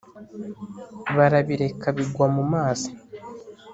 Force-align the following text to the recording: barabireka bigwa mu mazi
barabireka 1.15 1.87
bigwa 1.95 2.25
mu 2.35 2.43
mazi 2.51 2.89